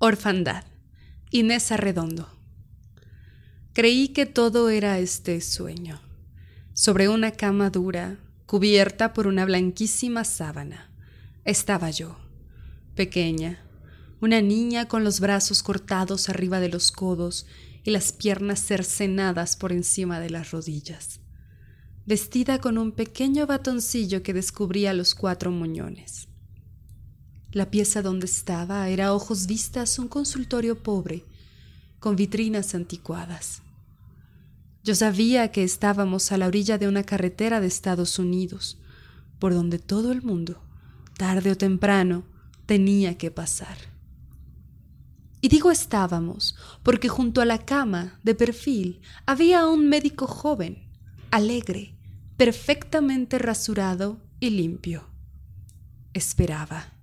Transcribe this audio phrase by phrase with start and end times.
[0.00, 0.62] Orfandad.
[1.32, 2.28] Inés Arredondo.
[3.72, 6.00] Creí que todo era este sueño.
[6.72, 8.16] Sobre una cama dura,
[8.46, 10.88] cubierta por una blanquísima sábana,
[11.44, 12.16] estaba yo,
[12.94, 13.58] pequeña,
[14.20, 17.46] una niña con los brazos cortados arriba de los codos
[17.82, 21.18] y las piernas cercenadas por encima de las rodillas,
[22.06, 26.28] vestida con un pequeño batoncillo que descubría los cuatro muñones.
[27.52, 31.24] La pieza donde estaba era a ojos vistas un consultorio pobre,
[31.98, 33.62] con vitrinas anticuadas.
[34.84, 38.78] Yo sabía que estábamos a la orilla de una carretera de Estados Unidos,
[39.38, 40.62] por donde todo el mundo,
[41.16, 42.24] tarde o temprano,
[42.66, 43.78] tenía que pasar.
[45.40, 50.86] Y digo estábamos, porque junto a la cama, de perfil, había un médico joven,
[51.30, 51.94] alegre,
[52.36, 55.08] perfectamente rasurado y limpio.
[56.12, 56.97] Esperaba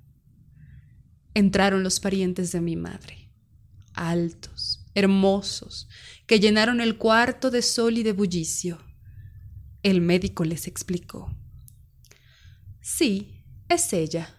[1.36, 3.30] entraron los parientes de mi madre,
[3.94, 5.88] altos, hermosos,
[6.26, 8.80] que llenaron el cuarto de sol y de bullicio.
[9.84, 11.32] El médico les explicó.
[12.82, 14.34] Sí, es ella.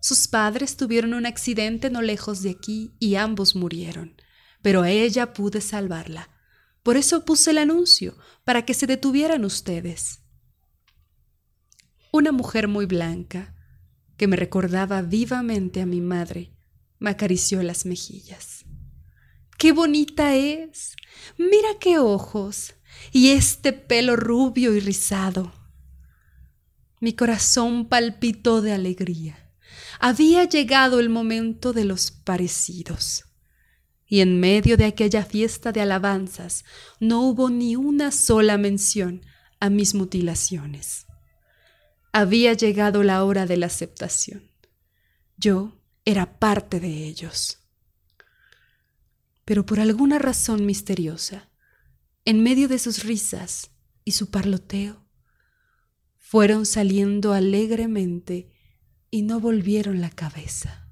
[0.00, 4.16] Sus padres tuvieron un accidente no lejos de aquí y ambos murieron,
[4.60, 6.28] pero a ella pude salvarla.
[6.82, 10.22] Por eso puse el anuncio, para que se detuvieran ustedes.
[12.10, 13.54] Una mujer muy blanca,
[14.22, 16.52] que me recordaba vivamente a mi madre,
[17.00, 18.64] me acarició las mejillas.
[19.58, 20.94] ¡Qué bonita es!
[21.38, 22.74] Mira qué ojos
[23.10, 25.52] y este pelo rubio y rizado.
[27.00, 29.52] Mi corazón palpitó de alegría.
[29.98, 33.24] Había llegado el momento de los parecidos.
[34.06, 36.64] Y en medio de aquella fiesta de alabanzas
[37.00, 39.22] no hubo ni una sola mención
[39.58, 41.06] a mis mutilaciones.
[42.12, 44.50] Había llegado la hora de la aceptación.
[45.38, 47.60] Yo era parte de ellos.
[49.46, 51.48] Pero por alguna razón misteriosa,
[52.24, 53.70] en medio de sus risas
[54.04, 55.04] y su parloteo,
[56.18, 58.52] fueron saliendo alegremente
[59.10, 60.88] y no volvieron la cabeza.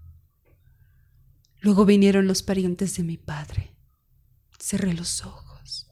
[1.60, 3.76] Luego vinieron los parientes de mi padre.
[4.58, 5.90] Cerré los ojos.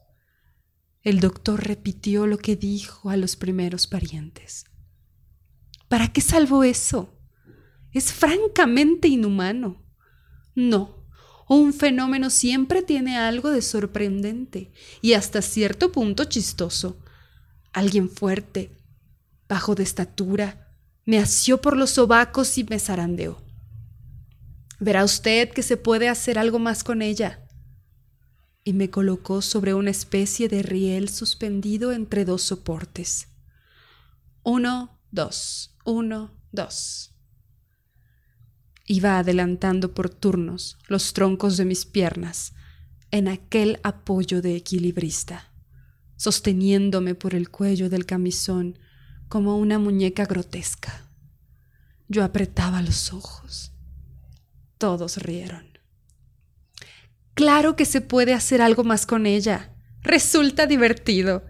[1.02, 4.64] El doctor repitió lo que dijo a los primeros parientes.
[5.88, 7.18] ¿Para qué salvo eso?
[7.92, 9.82] Es francamente inhumano.
[10.54, 11.06] No,
[11.48, 16.98] un fenómeno siempre tiene algo de sorprendente y hasta cierto punto chistoso.
[17.72, 18.76] Alguien fuerte,
[19.48, 23.42] bajo de estatura, me asió por los sobacos y me zarandeó.
[24.78, 27.46] Verá usted que se puede hacer algo más con ella.
[28.62, 33.28] Y me colocó sobre una especie de riel suspendido entre dos soportes.
[34.42, 37.14] Uno, dos, uno, dos.
[38.86, 42.54] Iba adelantando por turnos los troncos de mis piernas
[43.10, 45.52] en aquel apoyo de equilibrista,
[46.16, 48.78] sosteniéndome por el cuello del camisón
[49.28, 51.04] como una muñeca grotesca.
[52.08, 53.72] Yo apretaba los ojos.
[54.78, 55.78] Todos rieron.
[57.34, 59.74] Claro que se puede hacer algo más con ella.
[60.02, 61.44] Resulta divertido.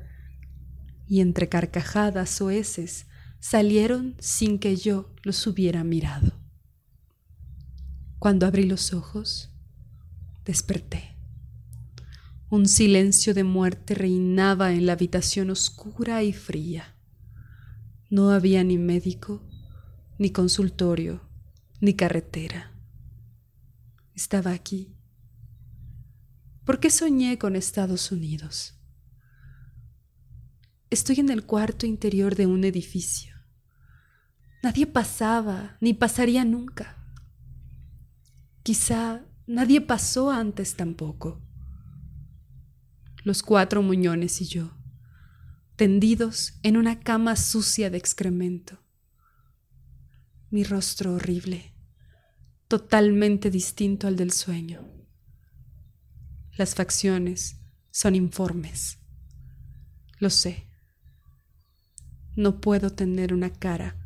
[1.06, 3.07] Y entre carcajadas o heces
[3.41, 6.32] salieron sin que yo los hubiera mirado.
[8.19, 9.50] Cuando abrí los ojos,
[10.44, 11.16] desperté.
[12.50, 16.97] Un silencio de muerte reinaba en la habitación oscura y fría.
[18.10, 19.43] No había ni médico,
[20.19, 21.21] ni consultorio,
[21.81, 22.72] ni carretera.
[24.15, 24.97] Estaba aquí.
[26.65, 28.78] ¿Por qué soñé con Estados Unidos?
[30.91, 33.34] Estoy en el cuarto interior de un edificio.
[34.62, 36.97] Nadie pasaba, ni pasaría nunca.
[38.62, 41.43] Quizá nadie pasó antes tampoco.
[43.22, 44.78] Los cuatro muñones y yo,
[45.77, 48.82] tendidos en una cama sucia de excremento.
[50.50, 51.74] Mi rostro horrible,
[52.66, 54.89] totalmente distinto al del sueño.
[56.57, 57.60] Las facciones
[57.91, 58.98] son informes.
[60.18, 60.67] Lo sé.
[62.38, 63.96] No puedo tener una cara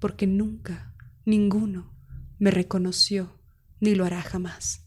[0.00, 0.94] porque nunca
[1.26, 1.92] ninguno
[2.38, 3.38] me reconoció
[3.78, 4.83] ni lo hará jamás.